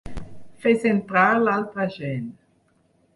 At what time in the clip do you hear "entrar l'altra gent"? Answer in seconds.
0.91-2.25